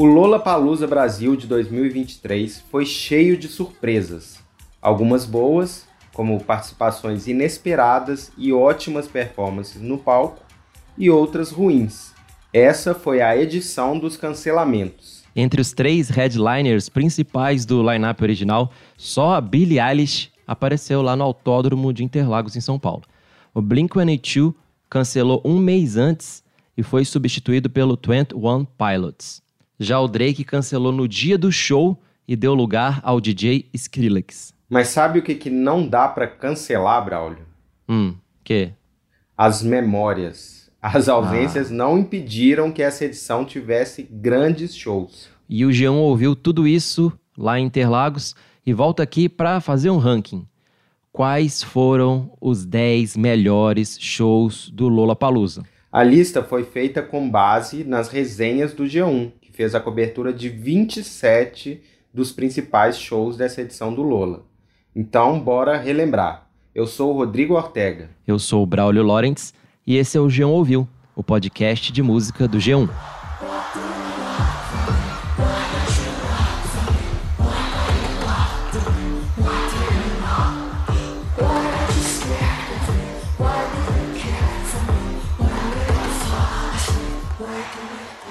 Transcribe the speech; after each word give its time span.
O 0.00 0.06
Lola 0.06 0.40
Palusa 0.40 0.86
Brasil 0.86 1.36
de 1.36 1.46
2023 1.46 2.64
foi 2.70 2.86
cheio 2.86 3.36
de 3.36 3.48
surpresas, 3.48 4.38
algumas 4.80 5.26
boas, 5.26 5.86
como 6.14 6.42
participações 6.42 7.28
inesperadas 7.28 8.32
e 8.38 8.50
ótimas 8.50 9.06
performances 9.06 9.82
no 9.82 9.98
palco, 9.98 10.42
e 10.96 11.10
outras 11.10 11.50
ruins. 11.50 12.14
Essa 12.50 12.94
foi 12.94 13.20
a 13.20 13.36
edição 13.36 13.98
dos 13.98 14.16
cancelamentos. 14.16 15.19
Entre 15.34 15.60
os 15.60 15.72
três 15.72 16.08
headliners 16.08 16.88
principais 16.88 17.64
do 17.64 17.88
line-up 17.88 18.22
original, 18.22 18.72
só 18.96 19.34
a 19.34 19.40
Billie 19.40 19.78
Eilish 19.78 20.30
apareceu 20.46 21.00
lá 21.02 21.14
no 21.14 21.24
Autódromo 21.24 21.92
de 21.92 22.02
Interlagos, 22.02 22.56
em 22.56 22.60
São 22.60 22.78
Paulo. 22.78 23.02
O 23.54 23.62
Blink-182 23.62 24.54
cancelou 24.88 25.40
um 25.44 25.58
mês 25.58 25.96
antes 25.96 26.42
e 26.76 26.82
foi 26.82 27.04
substituído 27.04 27.70
pelo 27.70 27.96
21 27.96 28.64
Pilots. 28.64 29.42
Já 29.78 30.00
o 30.00 30.08
Drake 30.08 30.44
cancelou 30.44 30.92
no 30.92 31.06
dia 31.06 31.38
do 31.38 31.52
show 31.52 31.98
e 32.26 32.36
deu 32.36 32.54
lugar 32.54 33.00
ao 33.02 33.20
DJ 33.20 33.68
Skrillex. 33.72 34.52
Mas 34.68 34.88
sabe 34.88 35.18
o 35.18 35.22
que, 35.22 35.34
que 35.34 35.50
não 35.50 35.88
dá 35.88 36.06
para 36.06 36.28
cancelar, 36.28 37.04
Braulio? 37.04 37.46
Hum, 37.88 38.14
que? 38.44 38.72
As 39.36 39.62
memórias. 39.62 40.59
As 40.82 41.08
ausências 41.08 41.70
ah. 41.70 41.74
não 41.74 41.98
impediram 41.98 42.72
que 42.72 42.82
essa 42.82 43.04
edição 43.04 43.44
tivesse 43.44 44.02
grandes 44.02 44.74
shows. 44.74 45.28
E 45.48 45.64
o 45.64 45.70
G1 45.70 45.94
ouviu 45.94 46.34
tudo 46.34 46.66
isso 46.66 47.12
lá 47.36 47.58
em 47.58 47.66
Interlagos 47.66 48.34
e 48.64 48.72
volta 48.72 49.02
aqui 49.02 49.28
para 49.28 49.60
fazer 49.60 49.90
um 49.90 49.98
ranking. 49.98 50.46
Quais 51.12 51.62
foram 51.62 52.30
os 52.40 52.64
10 52.64 53.16
melhores 53.16 53.98
shows 54.00 54.70
do 54.70 54.88
Lola 54.88 55.16
Palusa? 55.16 55.64
A 55.90 56.04
lista 56.04 56.42
foi 56.42 56.64
feita 56.64 57.02
com 57.02 57.28
base 57.28 57.82
nas 57.82 58.08
resenhas 58.08 58.72
do 58.72 58.84
G1, 58.84 59.32
fez 59.60 59.74
a 59.74 59.80
cobertura 59.80 60.32
de 60.32 60.48
27 60.48 61.82
dos 62.14 62.32
principais 62.32 62.98
shows 62.98 63.36
dessa 63.36 63.60
edição 63.60 63.92
do 63.92 64.00
Lola. 64.00 64.46
Então, 64.96 65.38
bora 65.38 65.76
relembrar. 65.76 66.48
Eu 66.74 66.86
sou 66.86 67.10
o 67.10 67.16
Rodrigo 67.18 67.52
Ortega. 67.52 68.08
Eu 68.26 68.38
sou 68.38 68.62
o 68.62 68.66
Braulio 68.66 69.02
Lawrence 69.02 69.52
e 69.90 69.96
esse 69.96 70.16
é 70.16 70.20
o 70.20 70.28
G1 70.28 70.46
Ouviu, 70.46 70.88
o 71.16 71.22
podcast 71.24 71.90
de 71.90 72.00
música 72.00 72.46
do 72.46 72.58
G1. 72.58 72.88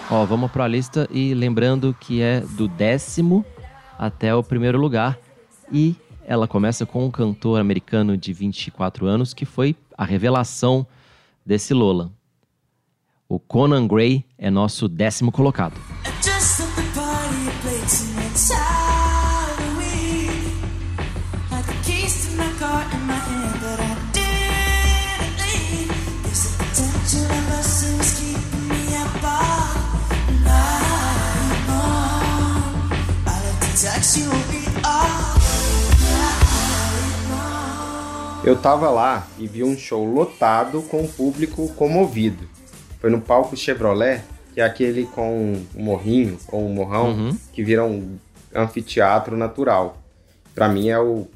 Ó, 0.09 0.25
vamos 0.25 0.49
para 0.49 0.63
a 0.63 0.67
lista 0.69 1.09
e 1.11 1.33
lembrando 1.33 1.93
que 1.99 2.21
é 2.21 2.39
do 2.39 2.69
décimo 2.69 3.43
até 3.97 4.33
o 4.33 4.41
primeiro 4.41 4.79
lugar. 4.79 5.19
E 5.69 5.93
ela 6.25 6.47
começa 6.47 6.85
com 6.85 7.05
um 7.05 7.11
cantor 7.11 7.59
americano 7.59 8.15
de 8.15 8.31
24 8.31 9.05
anos 9.05 9.33
que 9.33 9.45
foi 9.45 9.75
a 9.97 10.05
revelação 10.05 10.87
desse 11.45 11.73
Lola. 11.73 12.11
O 13.27 13.39
Conan 13.39 13.87
Gray 13.87 14.25
é 14.37 14.49
nosso 14.49 14.87
décimo 14.87 15.31
colocado. 15.31 15.98
Eu 38.41 38.55
tava 38.55 38.89
lá 38.89 39.27
e 39.37 39.47
vi 39.47 39.63
um 39.63 39.77
show 39.77 40.05
lotado 40.05 40.81
com 40.83 41.03
o 41.03 41.07
público 41.07 41.67
comovido. 41.73 42.47
Foi 42.99 43.09
no 43.09 43.19
palco 43.19 43.55
Chevrolet, 43.55 44.23
que 44.53 44.61
é 44.61 44.63
aquele 44.63 45.05
com 45.07 45.61
um 45.75 45.83
morrinho 45.83 46.37
ou 46.47 46.65
um 46.65 46.73
morrão 46.73 47.11
uhum. 47.11 47.37
que 47.51 47.61
vira 47.63 47.83
um 47.83 48.17
anfiteatro 48.55 49.35
natural. 49.35 50.01
Para 50.55 50.69
mim 50.69 50.87
é 50.87 50.97
o 50.97 51.27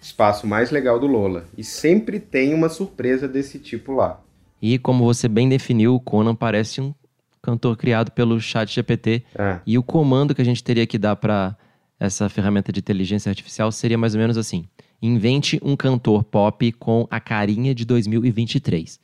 espaço 0.00 0.46
mais 0.46 0.70
legal 0.70 0.98
do 0.98 1.06
Lola 1.06 1.44
e 1.58 1.62
sempre 1.62 2.18
tem 2.18 2.54
uma 2.54 2.70
surpresa 2.70 3.28
desse 3.28 3.58
tipo 3.58 3.92
lá. 3.92 4.20
E 4.60 4.78
como 4.78 5.04
você 5.04 5.28
bem 5.28 5.48
definiu, 5.48 5.94
o 5.94 6.00
Conan 6.00 6.34
parece 6.34 6.80
um 6.80 6.94
cantor 7.42 7.76
criado 7.76 8.10
pelo 8.10 8.40
Chat 8.40 8.74
GPT 8.74 9.24
é. 9.38 9.60
e 9.66 9.76
o 9.76 9.82
comando 9.82 10.34
que 10.34 10.42
a 10.42 10.44
gente 10.44 10.64
teria 10.64 10.86
que 10.86 10.98
dar 10.98 11.16
para 11.16 11.54
essa 12.00 12.28
ferramenta 12.28 12.72
de 12.72 12.80
inteligência 12.80 13.28
artificial 13.28 13.70
seria 13.70 13.98
mais 13.98 14.14
ou 14.14 14.20
menos 14.20 14.38
assim: 14.38 14.64
invente 15.00 15.60
um 15.62 15.76
cantor 15.76 16.24
pop 16.24 16.72
com 16.72 17.06
a 17.10 17.20
carinha 17.20 17.74
de 17.74 17.84
2023. 17.84 18.98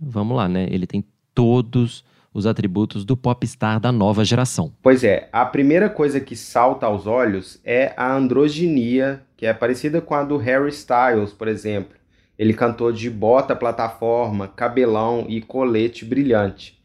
Vamos 0.00 0.36
lá, 0.36 0.48
né? 0.48 0.66
Ele 0.70 0.86
tem 0.86 1.04
todos 1.34 2.04
os 2.32 2.46
atributos 2.46 3.04
do 3.04 3.16
popstar 3.16 3.80
da 3.80 3.90
nova 3.90 4.24
geração. 4.24 4.72
Pois 4.82 5.02
é, 5.02 5.28
a 5.32 5.44
primeira 5.44 5.90
coisa 5.90 6.20
que 6.20 6.36
salta 6.36 6.86
aos 6.86 7.06
olhos 7.06 7.60
é 7.64 7.92
a 7.96 8.14
androginia, 8.14 9.22
que 9.36 9.46
é 9.46 9.52
parecida 9.52 10.00
com 10.00 10.14
a 10.14 10.22
do 10.22 10.36
Harry 10.36 10.70
Styles, 10.70 11.32
por 11.32 11.48
exemplo. 11.48 11.98
Ele 12.38 12.54
cantou 12.54 12.92
de 12.92 13.10
bota 13.10 13.54
plataforma, 13.54 14.48
cabelão 14.48 15.26
e 15.28 15.42
colete 15.42 16.04
brilhante. 16.04 16.80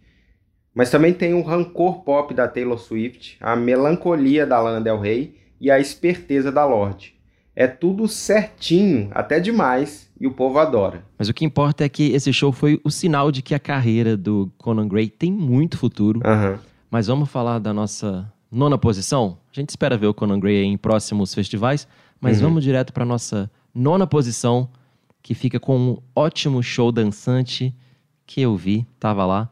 Mas 0.73 0.89
também 0.89 1.13
tem 1.13 1.33
o 1.33 1.41
rancor 1.41 2.03
pop 2.03 2.33
da 2.33 2.47
Taylor 2.47 2.77
Swift, 2.77 3.37
a 3.39 3.55
melancolia 3.55 4.45
da 4.45 4.59
Lana 4.59 4.81
Del 4.81 4.99
Rey 4.99 5.37
e 5.61 5.71
a 5.71 5.79
esperteza 5.79 6.51
da 6.51 6.65
Lorde. 6.65 7.14
É 7.55 7.67
tudo 7.67 8.07
certinho, 8.07 9.09
até 9.11 9.39
demais, 9.39 10.09
e 10.19 10.27
o 10.27 10.31
povo 10.31 10.59
adora. 10.59 11.03
Mas 11.17 11.29
o 11.29 11.33
que 11.33 11.45
importa 11.45 11.85
é 11.85 11.89
que 11.89 12.11
esse 12.11 12.31
show 12.33 12.51
foi 12.51 12.79
o 12.83 12.91
sinal 12.91 13.31
de 13.31 13.41
que 13.41 13.55
a 13.55 13.59
carreira 13.59 14.17
do 14.17 14.51
Conan 14.57 14.87
Gray 14.87 15.09
tem 15.09 15.31
muito 15.31 15.77
futuro. 15.77 16.19
Uhum. 16.19 16.57
Mas 16.91 17.07
vamos 17.07 17.29
falar 17.29 17.59
da 17.59 17.73
nossa 17.73 18.31
nona 18.51 18.77
posição? 18.77 19.37
A 19.51 19.55
gente 19.55 19.69
espera 19.69 19.97
ver 19.97 20.07
o 20.07 20.13
Conan 20.13 20.39
Gray 20.39 20.63
em 20.63 20.77
próximos 20.77 21.33
festivais, 21.33 21.87
mas 22.19 22.37
uhum. 22.37 22.49
vamos 22.49 22.63
direto 22.63 22.91
para 22.91 23.05
nossa 23.05 23.49
nona 23.73 24.05
posição, 24.05 24.69
que 25.21 25.33
fica 25.33 25.59
com 25.59 25.77
um 25.77 25.97
ótimo 26.15 26.61
show 26.61 26.91
dançante 26.91 27.73
que 28.25 28.41
eu 28.41 28.55
vi, 28.55 28.85
tava 28.99 29.25
lá, 29.25 29.49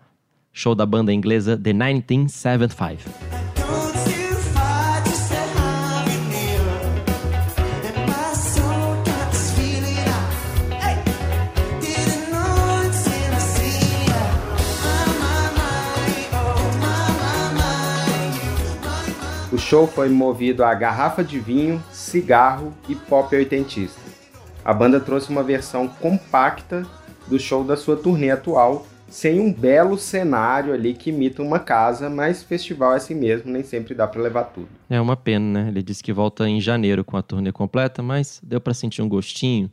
show 0.51 0.75
da 0.75 0.85
banda 0.85 1.13
inglesa 1.13 1.57
The 1.57 1.73
1975. 1.73 3.92
Show 19.73 19.87
foi 19.87 20.07
movido 20.07 20.63
a 20.63 20.71
garrafa 20.75 21.23
de 21.23 21.39
vinho, 21.39 21.83
cigarro 21.91 22.71
e 22.87 22.93
pop 22.93 23.35
oitentista. 23.35 23.99
A 24.63 24.71
banda 24.71 24.99
trouxe 24.99 25.31
uma 25.31 25.41
versão 25.41 25.87
compacta 25.87 26.85
do 27.25 27.39
show 27.39 27.63
da 27.63 27.75
sua 27.75 27.97
turnê 27.97 28.29
atual, 28.29 28.85
sem 29.09 29.39
um 29.39 29.51
belo 29.51 29.97
cenário 29.97 30.75
ali 30.75 30.93
que 30.93 31.09
imita 31.09 31.41
uma 31.41 31.57
casa, 31.57 32.07
mas 32.07 32.43
festival 32.43 32.93
é 32.93 32.97
assim 32.97 33.15
mesmo, 33.15 33.51
nem 33.51 33.63
sempre 33.63 33.95
dá 33.95 34.05
para 34.05 34.21
levar 34.21 34.43
tudo. 34.43 34.67
É 34.87 35.01
uma 35.01 35.17
pena, 35.17 35.63
né? 35.63 35.69
Ele 35.69 35.81
disse 35.81 36.03
que 36.03 36.13
volta 36.13 36.47
em 36.47 36.61
janeiro 36.61 37.03
com 37.03 37.17
a 37.17 37.23
turnê 37.23 37.51
completa, 37.51 38.03
mas 38.03 38.39
deu 38.43 38.61
para 38.61 38.75
sentir 38.75 39.01
um 39.01 39.09
gostinho. 39.09 39.71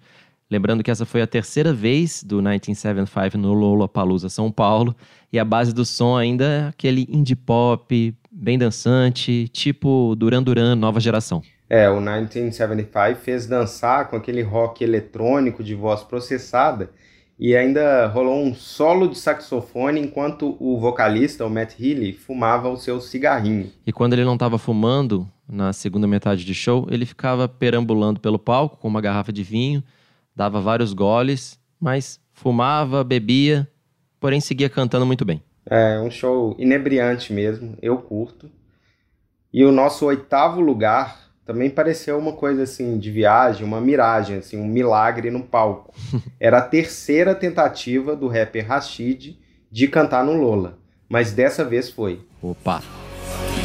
Lembrando 0.50 0.82
que 0.82 0.90
essa 0.90 1.04
foi 1.04 1.20
a 1.20 1.26
terceira 1.26 1.74
vez 1.74 2.24
do 2.24 2.36
1975 2.36 3.36
no 3.36 3.52
Lollapalooza 3.52 4.30
São 4.30 4.50
Paulo, 4.50 4.96
e 5.30 5.38
a 5.38 5.44
base 5.44 5.74
do 5.74 5.84
som 5.84 6.16
ainda 6.16 6.44
é 6.44 6.68
aquele 6.68 7.06
indie 7.10 7.36
pop, 7.36 8.14
bem 8.40 8.56
dançante, 8.56 9.48
tipo 9.48 10.14
Duran 10.16 10.42
Duran, 10.42 10.74
nova 10.74 10.98
geração. 10.98 11.42
É, 11.68 11.88
o 11.88 12.00
1975 12.00 13.20
fez 13.20 13.46
dançar 13.46 14.08
com 14.08 14.16
aquele 14.16 14.42
rock 14.42 14.82
eletrônico 14.82 15.62
de 15.62 15.74
voz 15.74 16.02
processada, 16.02 16.90
e 17.38 17.56
ainda 17.56 18.06
rolou 18.06 18.42
um 18.44 18.54
solo 18.54 19.08
de 19.08 19.16
saxofone 19.16 20.00
enquanto 20.00 20.56
o 20.58 20.78
vocalista, 20.78 21.46
o 21.46 21.50
Matt 21.50 21.78
Healy, 21.80 22.12
fumava 22.12 22.68
o 22.68 22.76
seu 22.76 23.00
cigarrinho. 23.00 23.70
E 23.86 23.92
quando 23.92 24.12
ele 24.12 24.24
não 24.24 24.34
estava 24.34 24.58
fumando, 24.58 25.26
na 25.48 25.72
segunda 25.72 26.06
metade 26.06 26.44
de 26.44 26.52
show, 26.52 26.86
ele 26.90 27.06
ficava 27.06 27.48
perambulando 27.48 28.20
pelo 28.20 28.38
palco 28.38 28.76
com 28.76 28.88
uma 28.88 29.00
garrafa 29.00 29.32
de 29.32 29.42
vinho, 29.42 29.82
dava 30.36 30.60
vários 30.60 30.92
goles, 30.92 31.58
mas 31.80 32.20
fumava, 32.32 33.02
bebia, 33.02 33.66
porém 34.18 34.40
seguia 34.40 34.68
cantando 34.68 35.06
muito 35.06 35.24
bem. 35.24 35.42
É 35.70 36.00
um 36.00 36.10
show 36.10 36.56
inebriante 36.58 37.32
mesmo, 37.32 37.78
eu 37.80 37.96
curto. 37.96 38.50
E 39.52 39.64
o 39.64 39.70
nosso 39.70 40.04
oitavo 40.04 40.60
lugar 40.60 41.30
também 41.46 41.70
pareceu 41.70 42.18
uma 42.18 42.32
coisa 42.32 42.64
assim 42.64 42.98
de 42.98 43.10
viagem, 43.10 43.64
uma 43.64 43.80
miragem, 43.80 44.38
assim, 44.38 44.56
um 44.56 44.66
milagre 44.66 45.30
no 45.30 45.44
palco. 45.44 45.94
Era 46.40 46.58
a 46.58 46.62
terceira 46.62 47.34
tentativa 47.34 48.16
do 48.16 48.26
rapper 48.26 48.66
Rashid 48.66 49.38
de 49.70 49.86
cantar 49.86 50.24
no 50.24 50.32
Lola, 50.32 50.76
mas 51.08 51.32
dessa 51.32 51.64
vez 51.64 51.88
foi. 51.88 52.20
Opa. 52.42 52.82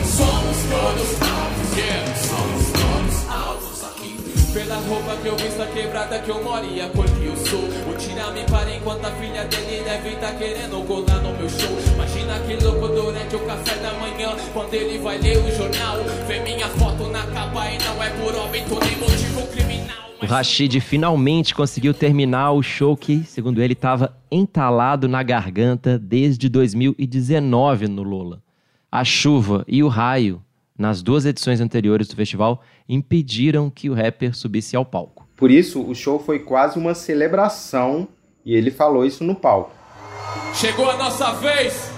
Somos 0.04 0.58
todos 0.70 1.35
Pela 4.56 4.76
roupa 4.76 5.18
que 5.18 5.28
eu 5.28 5.36
visto, 5.36 5.62
a 5.62 5.66
quebrada 5.66 6.18
que 6.18 6.30
eu 6.30 6.42
moro 6.42 6.66
e 6.66 6.80
a 6.80 6.88
cor 6.88 7.04
que 7.04 7.26
eu 7.26 7.36
sou. 7.36 7.60
O 7.60 8.34
me 8.34 8.44
para 8.50 8.74
enquanto 8.74 9.04
a 9.04 9.12
filha 9.12 9.44
dele 9.44 9.84
deve 9.84 10.16
tá 10.16 10.32
querendo 10.32 10.82
colar 10.88 11.22
no 11.22 11.38
meu 11.38 11.50
show. 11.50 11.78
Imagina 11.94 12.40
que 12.40 12.64
louco 12.64 12.88
durante 12.88 13.36
o 13.36 13.40
café 13.40 13.76
da 13.80 13.92
manhã, 14.00 14.34
quando 14.54 14.74
ele 14.74 14.98
vai 15.00 15.18
ler 15.18 15.40
o 15.40 15.52
jornal. 15.52 15.98
Vê 16.26 16.40
minha 16.40 16.70
foto 16.70 17.10
na 17.10 17.28
capa 17.28 17.70
e 17.70 17.78
não 17.80 18.02
é 18.02 18.10
por 18.12 18.32
nem 18.86 18.98
motivo 18.98 19.46
criminal. 19.48 19.98
O 20.22 20.26
Rashid 20.26 20.80
finalmente 20.80 21.54
conseguiu 21.54 21.94
terminar 21.94 22.54
o 22.54 22.64
show 22.64 22.96
que, 22.96 23.26
segundo 23.26 23.62
ele, 23.62 23.74
estava 23.74 24.16
entalado 24.32 25.10
na 25.10 25.22
garganta 25.22 26.00
desde 26.00 26.48
2019 26.48 27.90
no 27.90 28.04
Lola. 28.04 28.42
A 28.90 29.04
chuva 29.04 29.66
e 29.68 29.84
o 29.84 29.90
raio, 29.90 30.42
nas 30.78 31.02
duas 31.02 31.26
edições 31.26 31.62
anteriores 31.62 32.08
do 32.08 32.16
festival, 32.16 32.62
impediram 32.88 33.70
que 33.70 33.90
o 33.90 33.94
rapper 33.94 34.36
subisse 34.36 34.76
ao 34.76 34.86
palco. 34.86 35.28
Por 35.36 35.52
isso, 35.52 35.82
o 35.82 35.96
show 35.96 36.20
foi 36.20 36.40
quase 36.40 36.78
uma 36.78 36.94
celebração 36.94 38.08
e 38.46 38.54
ele 38.54 38.72
falou 38.72 39.06
isso 39.06 39.24
no 39.24 39.36
palco. 39.36 39.72
Chegou 40.54 40.90
a 40.90 40.98
nossa 40.98 41.34
vez! 41.34 41.92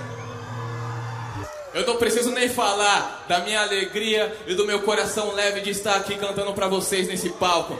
Eu 1.73 1.85
não 1.85 1.97
preciso 1.97 2.31
nem 2.31 2.49
falar 2.49 3.25
da 3.27 3.41
minha 3.41 3.61
alegria 3.61 4.35
e 4.47 4.55
do 4.55 4.65
meu 4.65 4.81
coração 4.81 5.33
leve 5.33 5.61
de 5.61 5.69
estar 5.69 5.95
aqui 5.95 6.15
cantando 6.15 6.53
para 6.53 6.67
vocês 6.67 7.07
nesse 7.07 7.29
palco. 7.29 7.77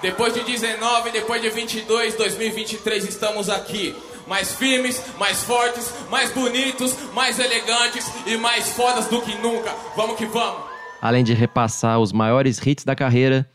Depois 0.00 0.32
de 0.32 0.42
19, 0.42 1.10
depois 1.10 1.42
de 1.42 1.50
22, 1.50 2.14
2023 2.14 3.04
estamos 3.06 3.50
aqui 3.50 3.94
mais 4.26 4.54
firmes, 4.54 5.02
mais 5.18 5.42
fortes, 5.42 5.92
mais 6.10 6.32
bonitos, 6.32 6.94
mais 7.14 7.38
elegantes 7.38 8.10
e 8.26 8.36
mais 8.36 8.70
fodas 8.70 9.06
do 9.06 9.20
que 9.20 9.36
nunca. 9.38 9.70
Vamos 9.96 10.16
que 10.16 10.26
vamos! 10.26 10.70
Além 11.00 11.24
de 11.24 11.32
repassar 11.32 11.98
os 11.98 12.12
maiores 12.12 12.64
hits 12.64 12.84
da 12.84 12.94
carreira, 12.94 13.48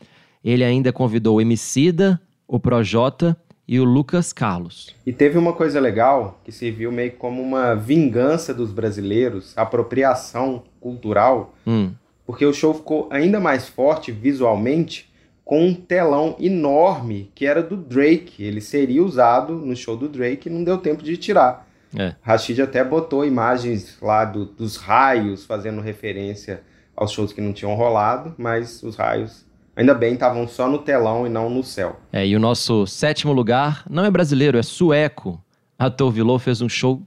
ele 0.44 0.64
ainda 0.64 0.92
convidou 0.92 1.36
o 1.36 1.40
Emicida, 1.40 2.20
o 2.46 2.58
Projota 2.58 3.36
e 3.68 3.80
o 3.80 3.84
Lucas 3.84 4.32
Carlos. 4.32 4.94
E 5.04 5.12
teve 5.12 5.36
uma 5.36 5.52
coisa 5.52 5.80
legal 5.80 6.40
que 6.44 6.52
serviu 6.52 6.92
meio 6.92 7.12
como 7.12 7.42
uma 7.42 7.74
vingança 7.74 8.54
dos 8.54 8.70
brasileiros, 8.70 9.52
apropriação 9.56 10.62
cultural, 10.80 11.54
hum. 11.66 11.90
porque 12.24 12.46
o 12.46 12.52
show 12.52 12.72
ficou 12.72 13.08
ainda 13.10 13.40
mais 13.40 13.68
forte 13.68 14.12
visualmente 14.12 15.10
com 15.46 15.64
um 15.64 15.72
telão 15.72 16.34
enorme 16.40 17.30
que 17.32 17.46
era 17.46 17.62
do 17.62 17.76
Drake. 17.76 18.42
Ele 18.42 18.60
seria 18.60 19.02
usado 19.02 19.54
no 19.54 19.76
show 19.76 19.96
do 19.96 20.08
Drake 20.08 20.48
e 20.48 20.52
não 20.52 20.64
deu 20.64 20.76
tempo 20.76 21.04
de 21.04 21.16
tirar. 21.16 21.66
É. 21.96 22.16
Rashid 22.20 22.60
até 22.60 22.82
botou 22.82 23.24
imagens 23.24 23.96
lá 24.02 24.24
do, 24.24 24.44
dos 24.44 24.76
raios, 24.76 25.44
fazendo 25.44 25.80
referência 25.80 26.62
aos 26.96 27.12
shows 27.12 27.32
que 27.32 27.40
não 27.40 27.52
tinham 27.52 27.76
rolado, 27.76 28.34
mas 28.36 28.82
os 28.82 28.96
raios, 28.96 29.46
ainda 29.76 29.94
bem, 29.94 30.14
estavam 30.14 30.48
só 30.48 30.68
no 30.68 30.78
telão 30.78 31.24
e 31.24 31.30
não 31.30 31.48
no 31.48 31.62
céu. 31.62 32.00
É, 32.12 32.26
e 32.26 32.34
o 32.34 32.40
nosso 32.40 32.84
sétimo 32.84 33.32
lugar 33.32 33.84
não 33.88 34.04
é 34.04 34.10
brasileiro, 34.10 34.58
é 34.58 34.62
sueco. 34.64 35.40
A 35.78 35.88
Torvilô 35.88 36.40
fez 36.40 36.60
um 36.60 36.68
show 36.68 37.00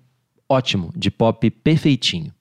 ótimo, 0.48 0.92
de 0.96 1.12
pop 1.12 1.50
perfeitinho. 1.52 2.32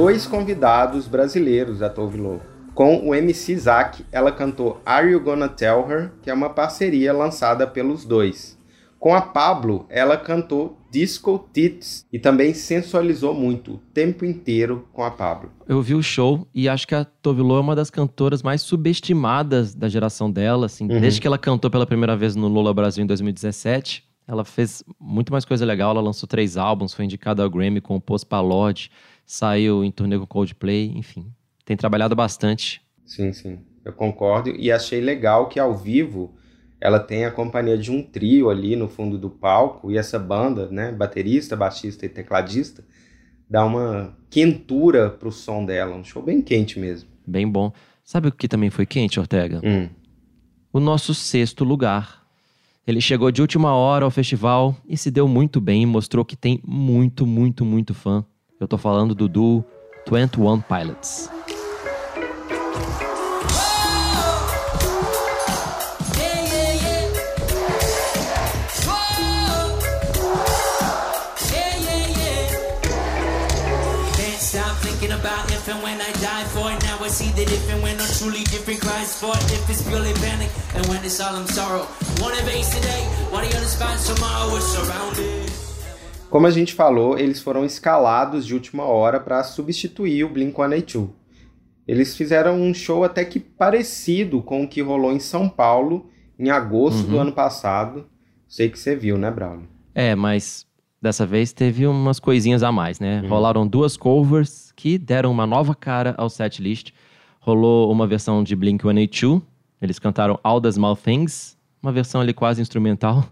Dois 0.00 0.26
convidados 0.26 1.06
brasileiros 1.06 1.82
a 1.82 1.90
Tove 1.90 2.16
Lo. 2.16 2.40
Com 2.74 3.06
o 3.06 3.14
MC 3.14 3.54
Zack, 3.54 4.02
ela 4.10 4.32
cantou 4.32 4.80
Are 4.86 5.06
You 5.06 5.20
Gonna 5.20 5.46
Tell 5.46 5.86
Her, 5.90 6.10
que 6.22 6.30
é 6.30 6.32
uma 6.32 6.48
parceria 6.48 7.12
lançada 7.12 7.66
pelos 7.66 8.06
dois. 8.06 8.58
Com 8.98 9.14
a 9.14 9.20
Pablo, 9.20 9.84
ela 9.90 10.16
cantou 10.16 10.78
Disco 10.90 11.46
Tits 11.52 12.06
e 12.10 12.18
também 12.18 12.54
sensualizou 12.54 13.34
muito 13.34 13.74
o 13.74 13.78
tempo 13.92 14.24
inteiro 14.24 14.88
com 14.90 15.04
a 15.04 15.10
Pablo. 15.10 15.50
Eu 15.68 15.82
vi 15.82 15.94
o 15.94 16.02
show 16.02 16.48
e 16.54 16.66
acho 16.66 16.88
que 16.88 16.94
a 16.94 17.04
Tovilo 17.04 17.54
é 17.54 17.60
uma 17.60 17.76
das 17.76 17.90
cantoras 17.90 18.42
mais 18.42 18.62
subestimadas 18.62 19.74
da 19.74 19.86
geração 19.86 20.30
dela, 20.30 20.64
assim, 20.64 20.84
uhum. 20.84 20.98
desde 20.98 21.20
que 21.20 21.26
ela 21.26 21.36
cantou 21.36 21.70
pela 21.70 21.86
primeira 21.86 22.16
vez 22.16 22.34
no 22.34 22.48
Lola 22.48 22.72
Brasil 22.72 23.04
em 23.04 23.06
2017. 23.06 24.09
Ela 24.30 24.44
fez 24.44 24.84
muito 25.00 25.32
mais 25.32 25.44
coisa 25.44 25.64
legal, 25.64 25.90
ela 25.90 26.00
lançou 26.00 26.28
três 26.28 26.56
álbuns, 26.56 26.94
foi 26.94 27.04
indicada 27.04 27.42
ao 27.42 27.50
Grammy 27.50 27.80
com 27.80 27.96
o 27.96 28.00
Post 28.00 28.28
Palode, 28.28 28.88
saiu 29.26 29.82
em 29.82 29.90
turnê 29.90 30.16
com 30.16 30.24
Coldplay, 30.24 30.92
enfim. 30.94 31.32
Tem 31.64 31.76
trabalhado 31.76 32.14
bastante. 32.14 32.80
Sim, 33.04 33.32
sim. 33.32 33.58
Eu 33.84 33.92
concordo 33.92 34.50
e 34.50 34.70
achei 34.70 35.00
legal 35.00 35.48
que 35.48 35.58
ao 35.58 35.76
vivo 35.76 36.32
ela 36.80 37.00
tem 37.00 37.24
a 37.24 37.30
companhia 37.32 37.76
de 37.76 37.90
um 37.90 38.04
trio 38.04 38.50
ali 38.50 38.76
no 38.76 38.88
fundo 38.88 39.18
do 39.18 39.28
palco 39.28 39.90
e 39.90 39.98
essa 39.98 40.16
banda, 40.16 40.68
né, 40.70 40.92
baterista, 40.92 41.56
baixista 41.56 42.06
e 42.06 42.08
tecladista, 42.08 42.84
dá 43.48 43.64
uma 43.64 44.16
quentura 44.30 45.10
pro 45.10 45.32
som 45.32 45.64
dela, 45.64 45.96
um 45.96 46.04
show 46.04 46.22
bem 46.22 46.40
quente 46.40 46.78
mesmo. 46.78 47.10
Bem 47.26 47.50
bom. 47.50 47.72
Sabe 48.04 48.28
o 48.28 48.32
que 48.32 48.46
também 48.46 48.70
foi 48.70 48.86
quente, 48.86 49.18
Ortega? 49.18 49.60
Hum. 49.64 49.88
O 50.72 50.78
nosso 50.78 51.14
sexto 51.14 51.64
lugar. 51.64 52.19
Ele 52.90 53.00
chegou 53.00 53.30
de 53.30 53.40
última 53.40 53.72
hora 53.72 54.04
ao 54.04 54.10
festival 54.10 54.74
e 54.84 54.96
se 54.96 55.12
deu 55.12 55.28
muito 55.28 55.60
bem 55.60 55.84
e 55.84 55.86
mostrou 55.86 56.24
que 56.24 56.34
tem 56.34 56.60
muito, 56.66 57.24
muito, 57.24 57.64
muito 57.64 57.94
fã. 57.94 58.24
Eu 58.58 58.66
tô 58.66 58.76
falando 58.76 59.14
do 59.14 59.28
duo 59.28 59.64
21 60.10 60.60
Pilots. 60.62 61.30
See 77.10 77.30
the 77.32 77.44
different 77.44 77.82
when 77.82 77.98
I'm 77.98 78.12
truly 78.18 78.44
different 78.44 78.78
it. 78.78 79.52
If 79.52 79.68
it's 79.68 79.82
purely 79.82 80.14
panic 80.14 80.50
and 80.76 80.86
when 80.86 81.04
it's 81.04 81.20
all 81.20 81.34
I'm 81.34 81.46
sorrow. 81.48 81.86
One 82.22 82.32
today, 82.32 83.02
one 83.30 83.44
of 83.44 83.50
the 83.50 83.56
other 83.58 83.66
spots 83.66 84.06
tomorrow 84.06 84.52
we're 84.52 84.60
surrounded. 84.60 85.50
Como 86.30 86.46
a 86.46 86.50
gente 86.50 86.72
falou, 86.72 87.18
eles 87.18 87.42
foram 87.42 87.64
escalados 87.64 88.46
de 88.46 88.54
última 88.54 88.84
hora 88.84 89.18
para 89.18 89.42
substituir 89.42 90.22
o 90.22 90.30
Blink-182. 90.30 91.10
Eles 91.88 92.16
fizeram 92.16 92.60
um 92.60 92.72
show 92.72 93.02
até 93.02 93.24
que 93.24 93.40
parecido 93.40 94.40
com 94.40 94.62
o 94.62 94.68
que 94.68 94.80
rolou 94.80 95.10
em 95.12 95.18
São 95.18 95.48
Paulo 95.48 96.08
em 96.38 96.48
agosto 96.48 97.00
uhum. 97.00 97.10
do 97.10 97.18
ano 97.18 97.32
passado. 97.32 98.06
Sei 98.46 98.68
que 98.68 98.78
você 98.78 98.94
viu, 98.94 99.18
né, 99.18 99.28
Braulio? 99.28 99.68
É, 99.92 100.14
mas 100.14 100.64
dessa 101.00 101.24
vez 101.24 101.52
teve 101.52 101.86
umas 101.86 102.20
coisinhas 102.20 102.62
a 102.62 102.70
mais, 102.70 103.00
né? 103.00 103.20
Uhum. 103.22 103.28
Rolaram 103.28 103.66
duas 103.66 103.96
covers 103.96 104.72
que 104.76 104.98
deram 104.98 105.30
uma 105.30 105.46
nova 105.46 105.74
cara 105.74 106.14
ao 106.18 106.28
setlist. 106.28 106.92
Rolou 107.40 107.90
uma 107.90 108.06
versão 108.06 108.44
de 108.44 108.54
Blink-182, 108.54 109.40
eles 109.80 109.98
cantaram 109.98 110.38
All 110.42 110.60
the 110.60 110.70
Small 110.70 110.94
Things, 110.94 111.56
uma 111.82 111.90
versão 111.90 112.20
ali 112.20 112.34
quase 112.34 112.60
instrumental, 112.60 113.24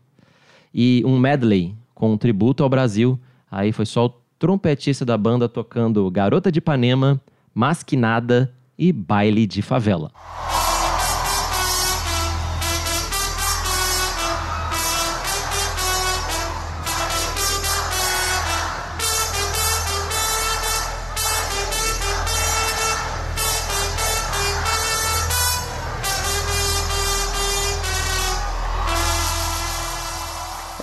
e 0.72 1.02
um 1.04 1.18
medley 1.18 1.76
com 1.94 2.12
um 2.12 2.16
tributo 2.16 2.62
ao 2.62 2.70
Brasil. 2.70 3.20
Aí 3.50 3.70
foi 3.70 3.84
só 3.84 4.06
o 4.06 4.14
trompetista 4.38 5.04
da 5.04 5.18
banda 5.18 5.48
tocando 5.48 6.10
Garota 6.10 6.50
de 6.50 6.58
Ipanema, 6.58 7.20
Masquinada 7.54 8.54
e 8.78 8.92
Baile 8.92 9.46
de 9.46 9.60
Favela. 9.60 10.10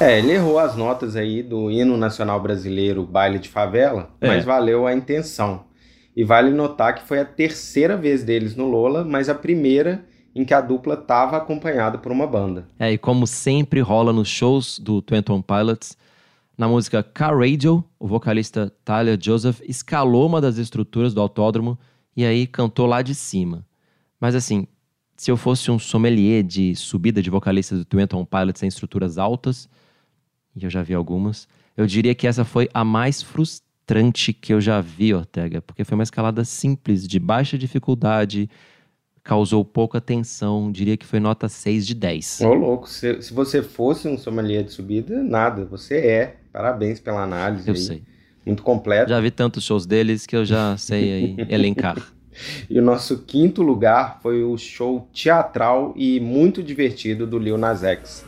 É, 0.06 0.20
ele 0.20 0.34
errou 0.34 0.60
as 0.60 0.76
notas 0.76 1.16
aí 1.16 1.42
do 1.42 1.72
hino 1.72 1.98
nacional 1.98 2.40
brasileiro 2.40 3.04
Baile 3.04 3.40
de 3.40 3.50
Favela, 3.50 4.12
é. 4.22 4.28
mas 4.28 4.46
valeu 4.46 4.86
a 4.86 4.94
intenção. 4.94 5.64
E 6.16 6.24
vale 6.24 6.52
notar 6.52 6.94
que 6.94 7.08
foi 7.08 7.20
a 7.20 7.26
terceira 7.26 7.98
vez 7.98 8.24
deles 8.24 8.56
no 8.56 8.68
Lola, 8.70 9.04
mas 9.04 9.30
a 9.30 9.34
primeira 9.34 10.06
em 10.36 10.46
que 10.46 10.54
a 10.54 10.62
dupla 10.62 10.94
estava 10.94 11.38
acompanhada 11.38 11.98
por 11.98 12.12
uma 12.12 12.28
banda. 12.28 12.68
É, 12.78 12.92
e 12.92 13.00
como 13.00 13.26
sempre 13.26 13.80
rola 13.80 14.14
nos 14.14 14.28
shows 14.28 14.78
do 14.78 15.04
21 15.10 15.42
Pilots, 15.42 15.98
Na 16.56 16.68
música 16.68 17.02
Car 17.02 17.36
Radio, 17.36 17.84
o 18.00 18.08
vocalista 18.08 18.72
Tyler 18.86 19.18
Joseph 19.20 19.60
escalou 19.68 20.28
uma 20.28 20.40
das 20.40 20.60
estruturas 20.60 21.16
do 21.16 21.20
autódromo 21.20 21.80
e 22.16 22.24
aí 22.24 22.46
cantou 22.46 22.86
lá 22.86 23.02
de 23.02 23.16
cima. 23.16 23.66
Mas 24.22 24.36
assim, 24.36 24.68
se 25.18 25.32
eu 25.32 25.36
fosse 25.36 25.72
um 25.72 25.80
sommelier 25.80 26.44
de 26.44 26.76
subida 26.76 27.24
de 27.24 27.30
vocalista 27.32 27.76
do 27.76 27.84
Twenty 27.84 28.16
One 28.16 28.28
Pilots 28.30 28.62
em 28.62 28.68
estruturas 28.68 29.18
altas, 29.18 29.68
e 30.56 30.64
eu 30.64 30.70
já 30.70 30.82
vi 30.82 30.94
algumas, 30.94 31.48
eu 31.76 31.86
diria 31.86 32.16
que 32.16 32.28
essa 32.28 32.46
foi 32.46 32.70
a 32.74 32.84
mais 32.84 33.22
frustrante 33.22 34.34
que 34.34 34.54
eu 34.54 34.62
já 34.62 34.80
vi, 34.82 35.14
Ortega, 35.14 35.62
porque 35.62 35.84
foi 35.84 35.96
uma 35.96 36.04
escalada 36.04 36.46
simples, 36.46 37.08
de 37.08 37.20
baixa 37.20 37.58
dificuldade, 37.58 38.50
causou 39.24 39.66
pouca 39.66 40.00
tensão, 40.00 40.72
diria 40.72 40.96
que 40.96 41.06
foi 41.06 41.20
nota 41.20 41.50
6 41.50 41.86
de 41.86 41.96
10. 41.96 42.42
Ô, 42.42 42.54
louco, 42.54 42.88
se, 42.88 43.22
se 43.22 43.34
você 43.34 43.62
fosse 43.62 44.08
um 44.08 44.18
sommelier 44.18 44.64
de 44.64 44.72
subida, 44.72 45.22
nada, 45.24 45.66
você 45.66 45.98
é. 45.98 46.38
Parabéns 46.54 47.00
pela 47.00 47.24
análise. 47.24 47.68
Eu 47.68 47.74
aí. 47.74 47.80
sei. 47.80 48.04
Muito 48.46 48.62
completo. 48.62 49.10
Já 49.10 49.20
vi 49.20 49.32
tantos 49.32 49.64
shows 49.64 49.86
deles 49.86 50.28
que 50.28 50.36
eu 50.36 50.46
já 50.46 50.78
sei 50.78 51.12
aí 51.12 51.36
elencar. 51.50 51.98
E 52.70 52.80
o 52.80 52.82
nosso 52.82 53.20
quinto 53.20 53.64
lugar 53.64 54.20
foi 54.22 54.44
o 54.44 54.58
show 54.58 55.10
teatral 55.12 55.94
e 55.96 56.20
muito 56.20 56.62
divertido 56.62 57.26
do 57.26 57.40
Lil 57.40 57.58
Nas 57.58 57.84
X. 57.84 58.24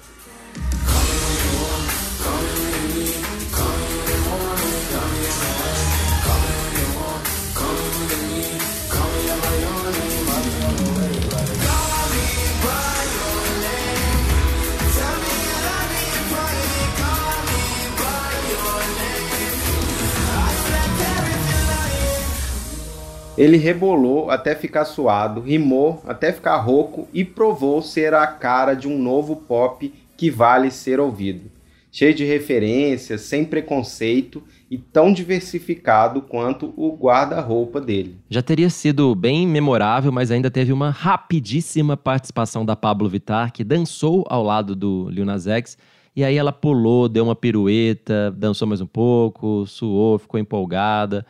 Ele 23.37 23.57
rebolou 23.57 24.31
até 24.31 24.55
ficar 24.55 24.83
suado, 24.83 25.41
rimou 25.41 26.01
até 26.07 26.33
ficar 26.33 26.57
rouco 26.57 27.07
e 27.13 27.23
provou 27.23 27.83
ser 27.83 28.15
a 28.15 28.25
cara 28.25 28.73
de 28.73 28.87
um 28.87 28.97
novo 28.97 29.35
pop 29.35 29.93
que 30.17 30.31
vale 30.31 30.71
ser 30.71 30.99
ouvido. 30.99 31.51
Cheio 31.91 32.15
de 32.15 32.25
referências, 32.25 33.21
sem 33.21 33.45
preconceito 33.45 34.41
e 34.71 34.77
tão 34.77 35.13
diversificado 35.13 36.21
quanto 36.21 36.73
o 36.75 36.97
guarda-roupa 36.97 37.79
dele. 37.79 38.17
Já 38.27 38.41
teria 38.41 38.71
sido 38.71 39.13
bem 39.13 39.47
memorável, 39.47 40.11
mas 40.11 40.31
ainda 40.31 40.49
teve 40.49 40.73
uma 40.73 40.89
rapidíssima 40.89 41.95
participação 41.95 42.65
da 42.65 42.75
Pablo 42.75 43.07
Vittar, 43.07 43.53
que 43.53 43.63
dançou 43.63 44.25
ao 44.29 44.43
lado 44.43 44.75
do 44.75 45.09
Lil 45.11 45.25
Nas 45.25 45.45
X, 45.45 45.77
e 46.15 46.23
aí 46.23 46.35
ela 46.35 46.51
pulou, 46.51 47.07
deu 47.07 47.23
uma 47.23 47.35
pirueta, 47.35 48.31
dançou 48.31 48.67
mais 48.67 48.81
um 48.81 48.87
pouco, 48.87 49.65
suou, 49.67 50.17
ficou 50.17 50.39
empolgada, 50.39 51.23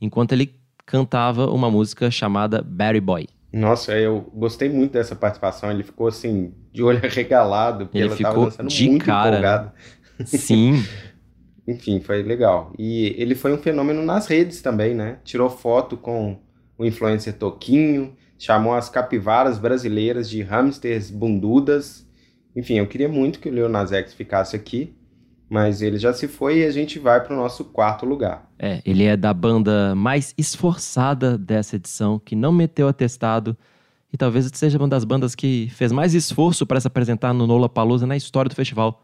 enquanto 0.00 0.32
ele 0.32 0.54
cantava 0.86 1.50
uma 1.50 1.70
música 1.70 2.10
chamada 2.10 2.62
Barry 2.62 3.00
Boy. 3.00 3.26
Nossa, 3.52 3.96
eu 3.96 4.20
gostei 4.34 4.68
muito 4.68 4.92
dessa 4.92 5.14
participação. 5.14 5.70
Ele 5.70 5.84
ficou 5.84 6.08
assim, 6.08 6.52
de 6.72 6.82
olho 6.82 6.98
arregalado, 7.04 7.86
porque 7.86 7.98
ele 7.98 8.08
ela 8.08 8.16
ficou 8.16 8.44
dançando 8.46 8.68
de 8.68 8.88
muito 8.88 9.04
cara. 9.04 9.30
né? 9.30 9.36
empolgada. 9.38 9.74
Sim. 10.24 10.84
Enfim, 11.66 12.00
foi 12.00 12.22
legal. 12.22 12.72
E 12.78 13.14
ele 13.16 13.34
foi 13.34 13.52
um 13.52 13.58
fenômeno 13.58 14.02
nas 14.02 14.26
redes 14.26 14.60
também, 14.60 14.94
né? 14.94 15.18
Tirou 15.24 15.48
foto 15.48 15.96
com 15.96 16.38
o 16.76 16.84
influencer 16.84 17.38
Toquinho, 17.38 18.14
chamou 18.38 18.74
as 18.74 18.90
capivaras 18.90 19.58
brasileiras 19.58 20.28
de 20.28 20.42
hamsters 20.42 21.10
bundudas. 21.10 22.06
Enfim, 22.54 22.74
eu 22.74 22.86
queria 22.86 23.08
muito 23.08 23.38
que 23.38 23.48
o 23.48 23.54
Lil 23.54 23.68
Nas 23.68 23.92
X 23.92 24.12
ficasse 24.12 24.54
aqui, 24.54 24.94
mas 25.48 25.82
ele 25.82 25.98
já 25.98 26.12
se 26.12 26.26
foi 26.26 26.58
e 26.58 26.64
a 26.64 26.70
gente 26.70 26.98
vai 26.98 27.20
para 27.22 27.34
o 27.34 27.36
nosso 27.36 27.64
quarto 27.64 28.06
lugar. 28.06 28.48
É, 28.58 28.80
ele 28.84 29.04
é 29.04 29.16
da 29.16 29.32
banda 29.32 29.94
mais 29.94 30.34
esforçada 30.36 31.36
dessa 31.36 31.76
edição, 31.76 32.18
que 32.18 32.34
não 32.34 32.52
meteu 32.52 32.88
atestado. 32.88 33.56
E 34.12 34.16
talvez 34.16 34.48
seja 34.54 34.78
uma 34.78 34.88
das 34.88 35.04
bandas 35.04 35.34
que 35.34 35.68
fez 35.74 35.90
mais 35.90 36.14
esforço 36.14 36.64
para 36.64 36.80
se 36.80 36.86
apresentar 36.86 37.32
no 37.32 37.46
Nola 37.46 37.68
Palusa 37.68 38.06
na 38.06 38.16
história 38.16 38.48
do 38.48 38.54
festival. 38.54 39.02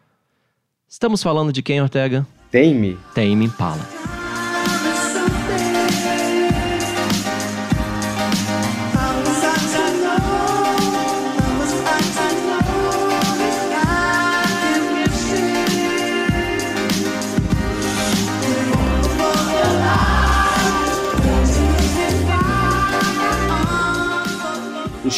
Estamos 0.88 1.22
falando 1.22 1.52
de 1.52 1.62
quem, 1.62 1.80
Ortega? 1.80 2.26
Tame. 2.50 2.96
Tame 3.14 3.44
Impala. 3.44 4.19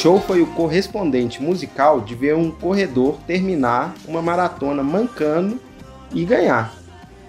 Show 0.02 0.18
foi 0.18 0.42
o 0.42 0.46
correspondente 0.48 1.40
musical 1.40 2.00
de 2.00 2.16
ver 2.16 2.34
um 2.34 2.50
corredor 2.50 3.20
terminar 3.24 3.94
uma 4.08 4.20
maratona 4.20 4.82
mancando 4.82 5.60
e 6.12 6.24
ganhar. 6.24 6.74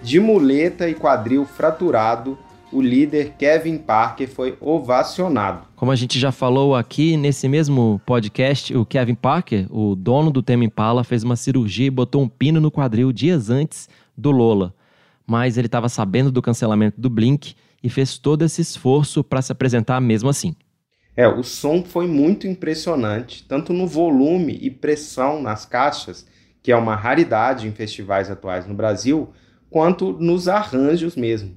De 0.02 0.18
muleta 0.18 0.88
e 0.88 0.92
quadril 0.92 1.46
fraturado, 1.46 2.36
o 2.72 2.82
líder 2.82 3.34
Kevin 3.38 3.78
Parker 3.78 4.28
foi 4.28 4.58
ovacionado. 4.60 5.68
Como 5.76 5.92
a 5.92 5.94
gente 5.94 6.18
já 6.18 6.32
falou 6.32 6.74
aqui 6.74 7.16
nesse 7.16 7.48
mesmo 7.48 8.00
podcast, 8.04 8.76
o 8.76 8.84
Kevin 8.84 9.14
Parker, 9.14 9.68
o 9.70 9.94
dono 9.94 10.32
do 10.32 10.42
Tame 10.42 10.66
Impala, 10.66 11.04
fez 11.04 11.22
uma 11.22 11.36
cirurgia 11.36 11.86
e 11.86 11.90
botou 11.90 12.22
um 12.22 12.28
pino 12.28 12.60
no 12.60 12.72
quadril 12.72 13.12
dias 13.12 13.50
antes 13.50 13.88
do 14.18 14.32
Lola. 14.32 14.74
Mas 15.24 15.56
ele 15.56 15.68
estava 15.68 15.88
sabendo 15.88 16.32
do 16.32 16.42
cancelamento 16.42 17.00
do 17.00 17.08
Blink 17.08 17.54
e 17.80 17.88
fez 17.88 18.18
todo 18.18 18.42
esse 18.42 18.60
esforço 18.60 19.22
para 19.22 19.40
se 19.40 19.52
apresentar 19.52 20.00
mesmo 20.00 20.28
assim. 20.28 20.56
É, 21.16 21.28
o 21.28 21.42
som 21.42 21.84
foi 21.84 22.06
muito 22.06 22.46
impressionante, 22.46 23.44
tanto 23.46 23.72
no 23.72 23.86
volume 23.86 24.58
e 24.60 24.70
pressão 24.70 25.40
nas 25.40 25.64
caixas, 25.64 26.26
que 26.62 26.72
é 26.72 26.76
uma 26.76 26.96
raridade 26.96 27.68
em 27.68 27.72
festivais 27.72 28.30
atuais 28.30 28.66
no 28.66 28.74
Brasil, 28.74 29.28
quanto 29.70 30.12
nos 30.12 30.48
arranjos 30.48 31.14
mesmo. 31.14 31.54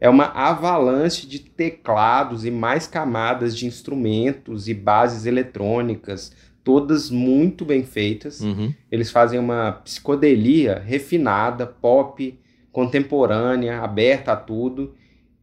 É 0.00 0.08
uma 0.08 0.26
avalanche 0.26 1.28
de 1.28 1.38
teclados 1.38 2.44
e 2.44 2.50
mais 2.50 2.88
camadas 2.88 3.56
de 3.56 3.66
instrumentos 3.66 4.66
e 4.66 4.74
bases 4.74 5.26
eletrônicas, 5.26 6.32
todas 6.64 7.08
muito 7.08 7.64
bem 7.64 7.84
feitas. 7.84 8.40
Uhum. 8.40 8.74
Eles 8.90 9.10
fazem 9.10 9.38
uma 9.38 9.72
psicodelia 9.72 10.82
refinada, 10.84 11.66
pop, 11.66 12.36
contemporânea, 12.72 13.80
aberta 13.80 14.32
a 14.32 14.36
tudo. 14.36 14.94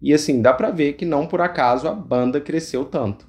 E 0.02 0.14
assim, 0.14 0.42
dá 0.42 0.54
pra 0.54 0.72
ver 0.72 0.94
que 0.94 1.06
não 1.06 1.26
por 1.26 1.40
acaso 1.40 1.88
a 1.88 1.94
banda 1.94 2.42
cresceu 2.42 2.84
tanto. 2.84 3.29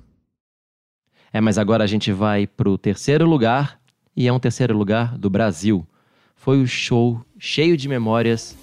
É, 1.33 1.41
mas 1.41 1.59
agora 1.59 1.85
a 1.85 1.87
gente 1.87 2.11
vai 2.13 2.47
pro 2.47 2.77
terceiro 2.77 3.25
lugar, 3.25 3.79
e 4.17 4.27
é 4.27 4.33
um 4.33 4.41
terceiro 4.41 4.77
lugar 4.77 5.17
do 5.17 5.31
Brasil. 5.31 5.87
Foi 6.35 6.61
o 6.61 6.67
show 6.67 7.21
cheio 7.39 7.77
de 7.77 7.89
memórias 7.89 8.57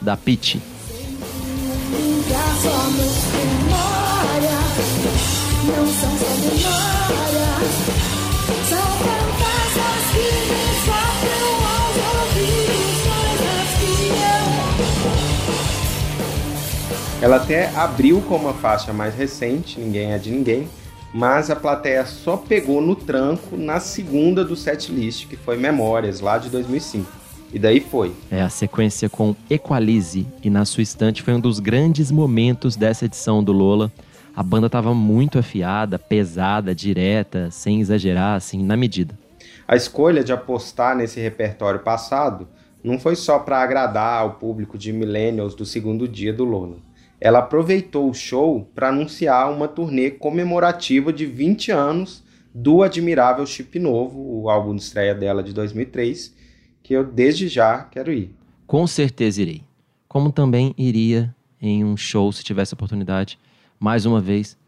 da 0.00 0.16
Pitty. 0.16 0.60
Ela 17.20 17.36
até 17.36 17.70
abriu 17.76 18.20
com 18.22 18.34
uma 18.34 18.52
faixa 18.52 18.92
mais 18.92 19.14
recente, 19.14 19.78
Ninguém 19.78 20.12
é 20.12 20.18
de 20.18 20.30
Ninguém, 20.30 20.68
mas 21.12 21.50
a 21.50 21.56
plateia 21.56 22.06
só 22.06 22.36
pegou 22.36 22.80
no 22.80 22.96
tranco 22.96 23.56
na 23.56 23.78
segunda 23.80 24.44
do 24.44 24.56
setlist, 24.56 25.26
que 25.26 25.36
foi 25.36 25.56
Memórias, 25.56 26.20
lá 26.20 26.38
de 26.38 26.48
2005. 26.48 27.10
E 27.52 27.58
daí 27.58 27.80
foi. 27.80 28.14
É 28.30 28.40
a 28.40 28.48
sequência 28.48 29.10
com 29.10 29.36
Equalize, 29.50 30.26
e 30.42 30.48
na 30.48 30.64
sua 30.64 30.82
estante 30.82 31.22
foi 31.22 31.34
um 31.34 31.40
dos 31.40 31.60
grandes 31.60 32.10
momentos 32.10 32.76
dessa 32.76 33.04
edição 33.04 33.44
do 33.44 33.52
Lola. 33.52 33.92
A 34.34 34.42
banda 34.42 34.66
estava 34.66 34.94
muito 34.94 35.38
afiada, 35.38 35.98
pesada, 35.98 36.74
direta, 36.74 37.50
sem 37.50 37.80
exagerar, 37.80 38.36
assim, 38.36 38.64
na 38.64 38.74
medida. 38.74 39.18
A 39.68 39.76
escolha 39.76 40.24
de 40.24 40.32
apostar 40.32 40.96
nesse 40.96 41.20
repertório 41.20 41.80
passado 41.80 42.48
não 42.82 42.98
foi 42.98 43.14
só 43.14 43.38
para 43.38 43.60
agradar 43.60 44.22
ao 44.22 44.32
público 44.34 44.78
de 44.78 44.90
millennials 44.90 45.54
do 45.54 45.66
segundo 45.66 46.08
dia 46.08 46.32
do 46.32 46.44
Lola 46.44 46.78
ela 47.24 47.38
aproveitou 47.38 48.10
o 48.10 48.14
show 48.14 48.68
para 48.74 48.88
anunciar 48.88 49.48
uma 49.52 49.68
turnê 49.68 50.10
comemorativa 50.10 51.12
de 51.12 51.24
20 51.24 51.70
anos 51.70 52.24
do 52.52 52.82
Admirável 52.82 53.46
Chip 53.46 53.78
Novo, 53.78 54.18
o 54.18 54.50
álbum 54.50 54.74
de 54.74 54.82
estreia 54.82 55.14
dela 55.14 55.40
de 55.40 55.52
2003, 55.52 56.34
que 56.82 56.92
eu 56.92 57.04
desde 57.04 57.46
já 57.46 57.84
quero 57.84 58.12
ir. 58.12 58.34
Com 58.66 58.88
certeza 58.88 59.40
irei. 59.40 59.62
Como 60.08 60.32
também 60.32 60.74
iria 60.76 61.32
em 61.60 61.84
um 61.84 61.96
show, 61.96 62.32
se 62.32 62.42
tivesse 62.42 62.74
oportunidade, 62.74 63.38
mais 63.78 64.04
uma 64.04 64.20
vez, 64.20 64.58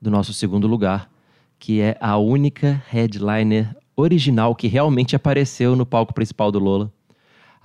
do 0.00 0.08
nosso 0.08 0.32
segundo 0.32 0.68
lugar, 0.68 1.10
que 1.58 1.80
é 1.80 1.96
a 2.00 2.16
única 2.16 2.80
headliner 2.88 3.76
original 3.96 4.54
que 4.54 4.68
realmente 4.68 5.16
apareceu 5.16 5.74
no 5.74 5.84
palco 5.84 6.14
principal 6.14 6.52
do 6.52 6.60
Lola. 6.60 6.92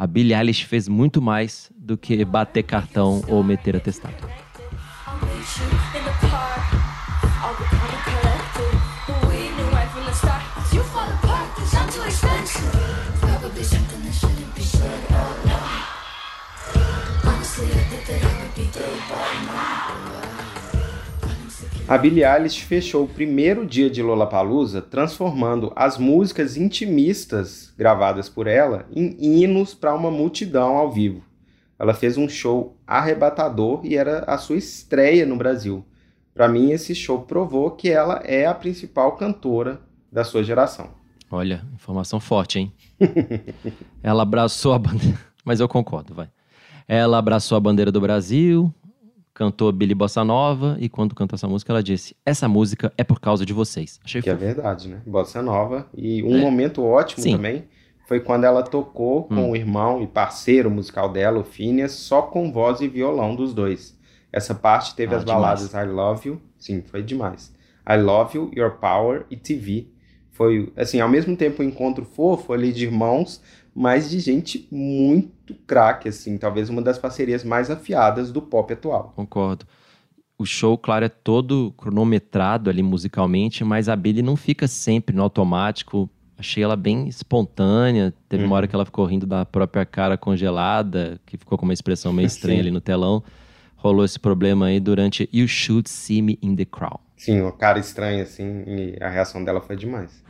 A 0.01 0.08
Billie 0.08 0.34
Eilish 0.34 0.65
fez 0.65 0.88
muito 0.88 1.22
mais 1.22 1.72
do 1.77 1.96
que 1.96 2.25
bater 2.25 2.63
cartão 2.63 3.24
ou 3.27 3.43
meter 3.43 3.75
atestado. 3.75 4.15
A 21.92 21.98
Billie 21.98 22.24
Eilish 22.24 22.62
fechou 22.62 23.04
o 23.04 23.08
primeiro 23.10 23.66
dia 23.66 23.90
de 23.90 24.02
Lollapalooza 24.02 24.82
transformando 24.82 25.74
as 25.76 25.98
músicas 25.98 26.56
intimistas 26.56 27.74
gravadas 27.78 28.30
por 28.30 28.48
ela 28.48 28.86
em 28.96 29.18
hinos 29.20 29.74
para 29.74 29.94
uma 29.94 30.10
multidão 30.10 30.78
ao 30.78 30.90
vivo. 30.90 31.22
Ela 31.78 31.94
fez 31.94 32.18
um 32.18 32.30
show 32.30 32.78
arrebatador 32.88 33.82
e 33.84 33.98
era 33.98 34.20
a 34.20 34.38
sua 34.38 34.56
estreia 34.56 35.26
no 35.26 35.36
Brasil. 35.36 35.84
Para 36.34 36.48
mim, 36.48 36.72
esse 36.72 36.96
show 36.96 37.24
provou 37.24 37.72
que 37.72 37.90
ela 37.90 38.22
é 38.24 38.46
a 38.46 38.54
principal 38.54 39.18
cantora 39.18 39.82
da 40.10 40.24
sua 40.24 40.46
geração. 40.46 40.92
Olha, 41.30 41.62
informação 41.74 42.22
forte, 42.22 42.58
hein? 42.58 42.74
ela 44.02 44.24
abraçou 44.24 44.72
a 44.72 44.80
bandeira. 44.80 45.20
Mas 45.44 45.60
eu 45.60 45.68
concordo, 45.68 46.14
vai. 46.14 46.30
Ela 46.88 47.18
abraçou 47.18 47.58
a 47.58 47.60
bandeira 47.60 47.92
do 47.92 48.00
Brasil, 48.00 48.74
cantou 49.34 49.72
Billy 49.72 49.96
Bossa 49.96 50.24
Nova 50.24 50.78
e 50.80 50.90
quando 50.90 51.16
cantou 51.16 51.36
essa 51.36 51.48
música 51.48 51.72
ela 51.72 51.84
disse: 51.84 52.16
"Essa 52.26 52.48
música 52.48 52.92
é 52.98 53.04
por 53.04 53.20
causa 53.20 53.46
de 53.46 53.54
vocês". 53.54 54.00
Achei 54.04 54.22
que 54.22 54.30
é 54.30 54.34
fofo. 54.34 54.44
é 54.44 54.48
verdade, 54.54 54.88
né? 54.88 55.02
Bossa 55.06 55.42
Nova 55.42 55.88
e 55.96 56.24
um 56.24 56.38
é. 56.38 56.42
momento 56.42 56.84
ótimo 56.84 57.24
Sim. 57.24 57.36
também 57.36 57.66
foi 58.12 58.20
quando 58.20 58.44
ela 58.44 58.62
tocou 58.62 59.24
com 59.24 59.36
hum. 59.36 59.52
o 59.52 59.56
irmão 59.56 60.04
e 60.04 60.06
parceiro 60.06 60.70
musical 60.70 61.10
dela, 61.10 61.40
o 61.40 61.46
Phineas, 61.46 61.94
só 61.94 62.22
com 62.22 62.52
voz 62.52 62.82
e 62.82 62.88
violão 62.90 63.34
dos 63.34 63.54
dois. 63.54 63.98
Essa 64.34 64.54
parte 64.54 64.94
teve 64.96 65.16
ah, 65.16 65.18
as 65.18 65.24
baladas 65.24 65.70
demais. 65.70 65.88
I 65.88 65.92
Love 65.94 66.28
You, 66.28 66.42
sim, 66.58 66.82
foi 66.82 67.02
demais. 67.04 67.54
I 67.90 67.96
Love 67.96 68.38
You, 68.38 68.52
Your 68.54 68.72
Power 68.72 69.26
e 69.32 69.38
TV. 69.38 69.88
Foi, 70.30 70.74
assim, 70.76 71.00
ao 71.00 71.08
mesmo 71.08 71.38
tempo 71.38 71.64
um 71.64 71.66
encontro 71.66 72.04
fofo 72.04 72.52
ali 72.52 72.74
de 72.74 72.84
irmãos, 72.86 73.42
mas 73.74 74.10
de 74.10 74.20
gente 74.20 74.68
muito 74.72 75.54
craque, 75.66 76.10
assim, 76.10 76.38
talvez 76.38 76.70
uma 76.70 76.82
das 76.82 76.98
parcerias 76.98 77.44
mais 77.44 77.70
afiadas 77.70 78.32
do 78.32 78.42
pop 78.42 78.72
atual. 78.72 79.13
Concordo. 79.16 79.66
O 80.38 80.46
show, 80.46 80.78
claro, 80.78 81.06
é 81.06 81.10
todo 81.10 81.72
cronometrado 81.78 82.70
ali 82.70 82.82
musicalmente, 82.82 83.63
mas 83.63 83.88
a 83.88 83.96
Billy 83.96 84.22
não 84.22 84.36
fica 84.36 84.68
sempre 84.68 85.16
no 85.16 85.22
automático. 85.22 86.10
Achei 86.38 86.63
ela 86.63 86.75
bem 86.75 87.08
espontânea. 87.08 88.12
Teve 88.28 88.44
uhum. 88.44 88.50
uma 88.50 88.56
hora 88.56 88.68
que 88.68 88.75
ela 88.75 88.84
ficou 88.84 89.06
rindo 89.06 89.28
da 89.28 89.46
própria 89.46 89.86
cara 89.86 90.18
congelada, 90.18 91.22
que 91.28 91.38
ficou 91.38 91.58
com 91.60 91.66
uma 91.66 91.74
expressão 91.74 92.12
meio 92.12 92.25
estranha 92.28 92.60
ali 92.60 92.72
no 92.72 92.82
telão. 92.82 93.24
Rolou 93.75 94.04
esse 94.04 94.20
problema 94.20 94.66
aí 94.66 94.80
durante 94.80 95.30
You 95.32 95.48
Should 95.48 95.88
See 95.88 96.22
Me 96.24 96.40
in 96.42 96.56
the 96.56 96.66
Crowd. 96.66 97.00
Sim, 97.16 97.42
uma 97.42 97.51
cara 97.51 97.78
estranha, 97.78 98.24
assim, 98.24 98.63
e 98.66 98.98
a 99.00 99.10
reação 99.10 99.44
dela 99.44 99.62
foi 99.62 99.75
demais. 99.75 100.24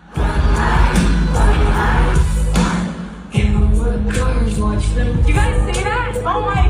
Oh! 6.23 6.61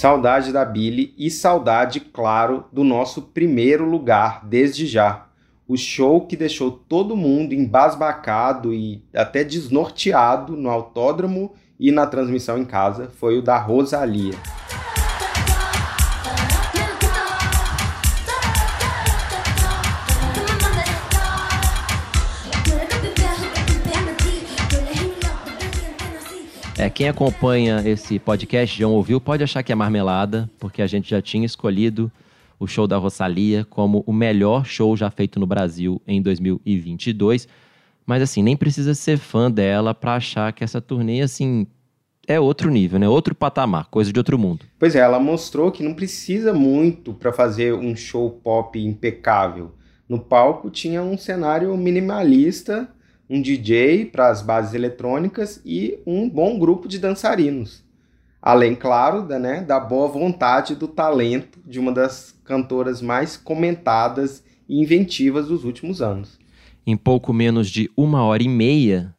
Saudade 0.00 0.50
da 0.50 0.64
Billy 0.64 1.14
e 1.18 1.30
saudade, 1.30 2.00
claro, 2.00 2.64
do 2.72 2.82
nosso 2.82 3.20
primeiro 3.20 3.84
lugar 3.84 4.46
desde 4.46 4.86
já. 4.86 5.26
O 5.68 5.76
show 5.76 6.26
que 6.26 6.38
deixou 6.38 6.70
todo 6.70 7.14
mundo 7.14 7.52
embasbacado 7.52 8.72
e 8.72 9.04
até 9.14 9.44
desnorteado 9.44 10.56
no 10.56 10.70
autódromo 10.70 11.52
e 11.78 11.92
na 11.92 12.06
transmissão 12.06 12.56
em 12.56 12.64
casa 12.64 13.10
foi 13.14 13.38
o 13.38 13.42
da 13.42 13.58
Rosalia. 13.58 14.32
Quem 27.00 27.08
acompanha 27.08 27.82
esse 27.88 28.18
podcast 28.18 28.78
já 28.78 28.86
ouviu, 28.86 29.18
pode 29.18 29.42
achar 29.42 29.62
que 29.62 29.72
é 29.72 29.74
marmelada, 29.74 30.50
porque 30.58 30.82
a 30.82 30.86
gente 30.86 31.08
já 31.08 31.22
tinha 31.22 31.46
escolhido 31.46 32.12
o 32.58 32.66
show 32.66 32.86
da 32.86 32.98
Rosalia 32.98 33.66
como 33.70 34.04
o 34.06 34.12
melhor 34.12 34.66
show 34.66 34.94
já 34.94 35.10
feito 35.10 35.40
no 35.40 35.46
Brasil 35.46 35.98
em 36.06 36.20
2022. 36.20 37.48
Mas 38.04 38.22
assim, 38.22 38.42
nem 38.42 38.54
precisa 38.54 38.92
ser 38.92 39.16
fã 39.16 39.50
dela 39.50 39.94
para 39.94 40.16
achar 40.16 40.52
que 40.52 40.62
essa 40.62 40.78
turnê 40.78 41.22
assim 41.22 41.66
é 42.28 42.38
outro 42.38 42.70
nível, 42.70 42.98
né? 42.98 43.08
Outro 43.08 43.34
patamar, 43.34 43.86
coisa 43.86 44.12
de 44.12 44.20
outro 44.20 44.38
mundo. 44.38 44.66
Pois 44.78 44.94
é, 44.94 44.98
ela 44.98 45.18
mostrou 45.18 45.72
que 45.72 45.82
não 45.82 45.94
precisa 45.94 46.52
muito 46.52 47.14
para 47.14 47.32
fazer 47.32 47.72
um 47.72 47.96
show 47.96 48.30
pop 48.44 48.78
impecável. 48.78 49.72
No 50.06 50.18
palco 50.18 50.68
tinha 50.68 51.02
um 51.02 51.16
cenário 51.16 51.74
minimalista 51.78 52.90
um 53.30 53.40
DJ 53.40 54.06
para 54.06 54.28
as 54.28 54.42
bases 54.42 54.74
eletrônicas 54.74 55.62
e 55.64 56.00
um 56.04 56.28
bom 56.28 56.58
grupo 56.58 56.88
de 56.88 56.98
dançarinos. 56.98 57.84
Além, 58.42 58.74
claro, 58.74 59.22
da, 59.22 59.38
né, 59.38 59.60
da 59.60 59.78
boa 59.78 60.08
vontade 60.08 60.74
do 60.74 60.88
talento 60.88 61.60
de 61.64 61.78
uma 61.78 61.92
das 61.92 62.34
cantoras 62.42 63.00
mais 63.00 63.36
comentadas 63.36 64.42
e 64.68 64.80
inventivas 64.80 65.46
dos 65.46 65.64
últimos 65.64 66.02
anos. 66.02 66.40
Em 66.84 66.96
pouco 66.96 67.32
menos 67.32 67.70
de 67.70 67.88
uma 67.96 68.24
hora 68.24 68.42
e 68.42 68.48
meia, 68.48 69.14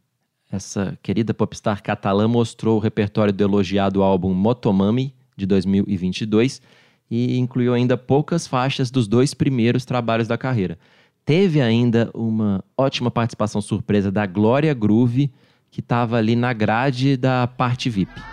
essa 0.52 0.97
querida 1.02 1.34
popstar 1.34 1.82
catalã 1.82 2.28
mostrou 2.28 2.76
o 2.76 2.82
repertório 2.82 3.32
do 3.32 3.41
elogiado 3.41 4.04
álbum 4.04 4.34
Motomami, 4.34 5.15
de 5.38 5.45
2022, 5.45 6.62
e 7.10 7.38
incluiu 7.38 7.74
ainda 7.74 7.95
poucas 7.95 8.45
faixas 8.45 8.91
dos 8.91 9.08
dois 9.08 9.34
primeiros 9.34 9.86
trabalhos 9.86 10.28
da 10.28 10.38
carreira. 10.38 10.78
Teve 11.26 11.62
ainda 11.62 12.10
uma 12.14 12.64
ótima 12.78 13.12
participação 13.12 13.62
surpresa 13.62 14.12
da 14.12 14.26
Glória 14.26 14.74
Groove, 14.74 15.32
que 15.70 15.80
estava 15.80 16.18
ali 16.18 16.36
na 16.36 16.52
grade 16.52 17.16
da 17.16 17.48
parte 17.48 17.90
VIP. 17.90 18.31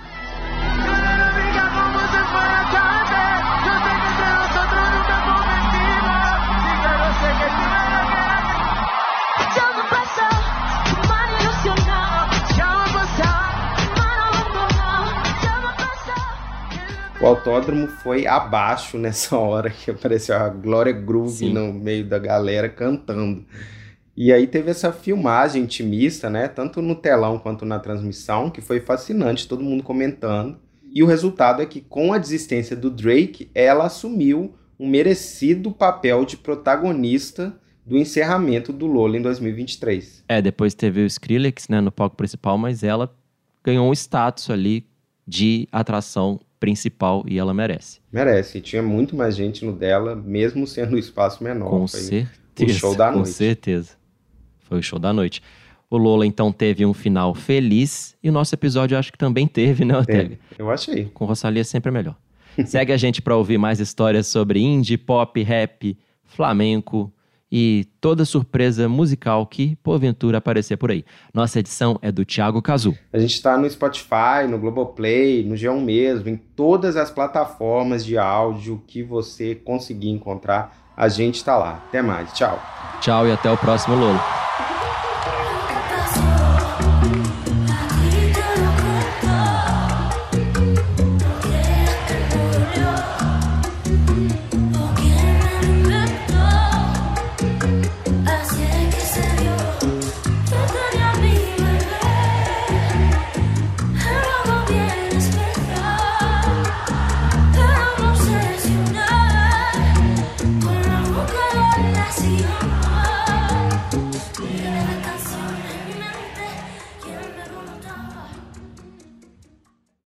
Autódromo 17.28 17.86
foi 17.86 18.26
abaixo 18.26 18.96
nessa 18.98 19.36
hora 19.36 19.70
que 19.70 19.90
apareceu 19.90 20.36
a 20.36 20.48
Glória 20.48 20.92
Groove 20.92 21.46
Sim. 21.46 21.52
no 21.52 21.72
meio 21.72 22.04
da 22.06 22.18
galera 22.18 22.68
cantando. 22.68 23.44
E 24.16 24.32
aí 24.32 24.46
teve 24.46 24.70
essa 24.70 24.92
filmagem 24.92 25.62
intimista, 25.62 26.28
né? 26.28 26.48
Tanto 26.48 26.82
no 26.82 26.96
telão 26.96 27.38
quanto 27.38 27.64
na 27.64 27.78
transmissão, 27.78 28.50
que 28.50 28.60
foi 28.60 28.80
fascinante, 28.80 29.46
todo 29.46 29.62
mundo 29.62 29.84
comentando. 29.84 30.58
E 30.92 31.02
o 31.02 31.06
resultado 31.06 31.62
é 31.62 31.66
que, 31.66 31.80
com 31.80 32.12
a 32.12 32.18
desistência 32.18 32.74
do 32.74 32.90
Drake, 32.90 33.50
ela 33.54 33.86
assumiu 33.86 34.54
um 34.78 34.88
merecido 34.88 35.70
papel 35.70 36.24
de 36.24 36.36
protagonista 36.36 37.56
do 37.86 37.96
encerramento 37.96 38.72
do 38.72 38.86
Lola 38.86 39.16
em 39.16 39.22
2023. 39.22 40.24
É, 40.28 40.42
depois 40.42 40.74
teve 40.74 41.00
o 41.00 41.06
Skrillex 41.06 41.68
né, 41.68 41.80
no 41.80 41.90
palco 41.90 42.16
principal, 42.16 42.58
mas 42.58 42.82
ela 42.82 43.14
ganhou 43.64 43.88
um 43.88 43.92
status 43.92 44.50
ali 44.50 44.86
de 45.26 45.68
atração 45.70 46.40
principal 46.58 47.24
e 47.26 47.38
ela 47.38 47.54
merece. 47.54 48.00
Merece. 48.12 48.60
Tinha 48.60 48.82
muito 48.82 49.16
mais 49.16 49.36
gente 49.36 49.64
no 49.64 49.72
dela, 49.72 50.14
mesmo 50.14 50.66
sendo 50.66 50.96
o 50.96 50.98
espaço 50.98 51.42
menor. 51.42 51.70
Com 51.70 51.88
Foi 51.88 52.00
certeza. 52.00 52.72
O 52.72 52.78
show 52.78 52.94
da 52.96 53.10
noite. 53.10 53.26
Com 53.26 53.32
certeza. 53.32 53.90
Foi 54.60 54.78
o 54.78 54.82
show 54.82 54.98
da 54.98 55.12
noite. 55.12 55.42
O 55.90 55.96
Lola 55.96 56.26
então 56.26 56.52
teve 56.52 56.84
um 56.84 56.92
final 56.92 57.34
feliz 57.34 58.14
e 58.22 58.28
o 58.28 58.32
nosso 58.32 58.54
episódio 58.54 58.98
acho 58.98 59.10
que 59.10 59.16
também 59.16 59.46
teve, 59.46 59.84
né? 59.84 59.94
É, 60.06 60.30
eu 60.58 60.70
achei. 60.70 61.06
Com 61.06 61.24
Rosalia 61.24 61.64
sempre 61.64 61.88
é 61.88 61.92
melhor. 61.92 62.16
Segue 62.66 62.92
a 62.92 62.96
gente 62.96 63.22
para 63.22 63.36
ouvir 63.36 63.56
mais 63.56 63.80
histórias 63.80 64.26
sobre 64.26 64.60
indie, 64.60 64.98
pop, 64.98 65.40
rap, 65.42 65.96
flamenco, 66.24 67.12
e 67.50 67.87
toda 68.00 68.24
surpresa 68.24 68.88
musical 68.88 69.46
que, 69.46 69.76
porventura, 69.76 70.38
aparecer 70.38 70.76
por 70.76 70.90
aí. 70.90 71.04
Nossa 71.32 71.58
edição 71.61 71.98
é 72.02 72.12
do 72.12 72.24
Thiago 72.24 72.61
Cazu. 72.61 72.96
A 73.12 73.18
gente 73.18 73.34
está 73.34 73.56
no 73.56 73.68
Spotify, 73.68 74.46
no 74.48 74.58
Globoplay, 74.58 75.44
no 75.44 75.54
G1 75.54 75.80
mesmo, 75.80 76.28
em 76.28 76.37
todas 76.37 76.96
as 76.96 77.11
plataformas 77.11 78.04
de 78.04 78.18
áudio 78.18 78.82
que 78.87 79.02
você 79.02 79.54
conseguir 79.54 80.11
encontrar. 80.11 80.92
A 80.96 81.08
gente 81.08 81.37
está 81.37 81.56
lá. 81.56 81.82
Até 81.88 82.02
mais. 82.02 82.32
Tchau. 82.32 82.61
Tchau 83.00 83.26
e 83.26 83.32
até 83.32 83.50
o 83.50 83.56
próximo 83.56 83.96
Lolo. 83.96 84.47